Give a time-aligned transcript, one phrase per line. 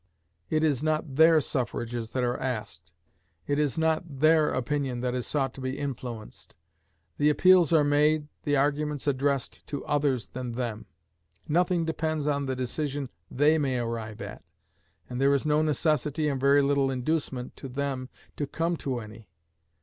[0.49, 2.91] It is not their suffrages that are asked,
[3.45, 6.55] it is not their opinion that is sought to be influenced;
[7.19, 10.87] the appeals are made, the arguments addressed, to others than them;
[11.47, 14.43] nothing depends on the decision they may arrive at,
[15.07, 19.27] and there is no necessity and very little inducement to them to come to any.